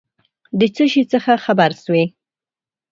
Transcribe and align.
د 0.59 0.61
څه 0.75 0.83
شي 0.91 1.03
څخه 1.13 1.31
خبر 1.45 1.71
سوې؟ 1.83 2.03